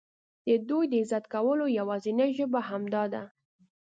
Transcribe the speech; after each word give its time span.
د 0.47 0.49
دوی 0.69 0.85
د 0.91 0.93
عزت 1.01 1.23
کولو 1.33 1.65
یوازینۍ 1.79 2.29
ژبه 2.37 2.59
همدا 2.69 3.03
ده. 3.13 3.23